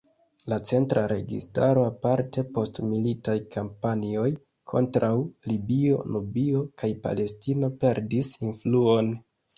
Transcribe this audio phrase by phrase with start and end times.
[0.51, 4.25] La centra registaro aparte post militaj kampanjoj
[4.73, 5.13] kontraŭ
[5.53, 9.15] Libio, Nubio kaj Palestino perdis influon.